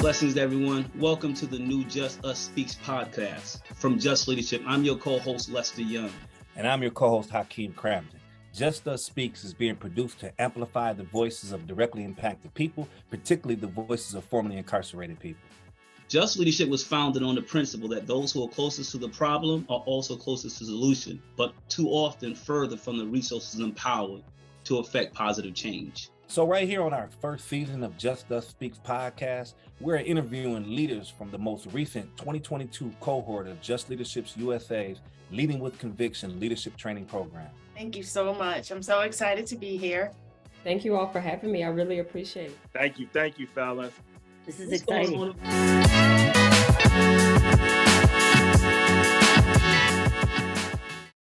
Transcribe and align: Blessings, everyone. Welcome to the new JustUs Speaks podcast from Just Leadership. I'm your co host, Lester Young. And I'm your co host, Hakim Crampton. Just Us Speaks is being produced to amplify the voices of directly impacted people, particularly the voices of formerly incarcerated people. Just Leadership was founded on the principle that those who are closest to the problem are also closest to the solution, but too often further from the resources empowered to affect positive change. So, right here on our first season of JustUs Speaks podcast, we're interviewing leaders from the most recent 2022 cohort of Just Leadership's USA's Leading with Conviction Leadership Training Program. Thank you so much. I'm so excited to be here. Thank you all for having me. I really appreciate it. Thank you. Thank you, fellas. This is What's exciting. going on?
Blessings, 0.00 0.38
everyone. 0.38 0.90
Welcome 0.98 1.34
to 1.34 1.46
the 1.46 1.58
new 1.58 1.84
JustUs 1.84 2.34
Speaks 2.34 2.74
podcast 2.74 3.60
from 3.74 3.98
Just 3.98 4.28
Leadership. 4.28 4.62
I'm 4.66 4.82
your 4.82 4.96
co 4.96 5.18
host, 5.18 5.50
Lester 5.50 5.82
Young. 5.82 6.10
And 6.56 6.66
I'm 6.66 6.80
your 6.80 6.90
co 6.90 7.10
host, 7.10 7.28
Hakim 7.28 7.74
Crampton. 7.74 8.18
Just 8.54 8.88
Us 8.88 9.04
Speaks 9.04 9.44
is 9.44 9.52
being 9.52 9.76
produced 9.76 10.18
to 10.20 10.32
amplify 10.40 10.94
the 10.94 11.02
voices 11.02 11.52
of 11.52 11.66
directly 11.66 12.02
impacted 12.02 12.54
people, 12.54 12.88
particularly 13.10 13.60
the 13.60 13.66
voices 13.66 14.14
of 14.14 14.24
formerly 14.24 14.56
incarcerated 14.56 15.20
people. 15.20 15.42
Just 16.08 16.38
Leadership 16.38 16.70
was 16.70 16.82
founded 16.82 17.22
on 17.22 17.34
the 17.34 17.42
principle 17.42 17.90
that 17.90 18.06
those 18.06 18.32
who 18.32 18.42
are 18.42 18.48
closest 18.48 18.92
to 18.92 18.98
the 18.98 19.10
problem 19.10 19.66
are 19.68 19.80
also 19.80 20.16
closest 20.16 20.56
to 20.58 20.64
the 20.64 20.70
solution, 20.70 21.22
but 21.36 21.52
too 21.68 21.88
often 21.88 22.34
further 22.34 22.78
from 22.78 22.96
the 22.96 23.04
resources 23.04 23.60
empowered 23.60 24.22
to 24.64 24.78
affect 24.78 25.12
positive 25.12 25.52
change. 25.52 26.08
So, 26.30 26.46
right 26.46 26.68
here 26.68 26.84
on 26.84 26.94
our 26.94 27.08
first 27.20 27.48
season 27.48 27.82
of 27.82 27.98
JustUs 27.98 28.44
Speaks 28.44 28.78
podcast, 28.78 29.54
we're 29.80 29.96
interviewing 29.96 30.76
leaders 30.76 31.08
from 31.08 31.28
the 31.32 31.38
most 31.38 31.66
recent 31.72 32.16
2022 32.18 32.92
cohort 33.00 33.48
of 33.48 33.60
Just 33.60 33.90
Leadership's 33.90 34.36
USA's 34.36 35.00
Leading 35.32 35.58
with 35.58 35.76
Conviction 35.80 36.38
Leadership 36.38 36.76
Training 36.76 37.06
Program. 37.06 37.48
Thank 37.74 37.96
you 37.96 38.04
so 38.04 38.32
much. 38.32 38.70
I'm 38.70 38.80
so 38.80 39.00
excited 39.00 39.44
to 39.46 39.56
be 39.56 39.76
here. 39.76 40.12
Thank 40.62 40.84
you 40.84 40.94
all 40.94 41.08
for 41.08 41.18
having 41.18 41.50
me. 41.50 41.64
I 41.64 41.68
really 41.68 41.98
appreciate 41.98 42.50
it. 42.50 42.58
Thank 42.72 43.00
you. 43.00 43.08
Thank 43.12 43.40
you, 43.40 43.48
fellas. 43.48 43.92
This 44.46 44.60
is 44.60 44.70
What's 44.70 44.82
exciting. 44.82 45.18
going 45.18 45.34
on? 45.42 46.50